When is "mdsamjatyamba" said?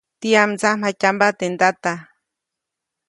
0.53-1.27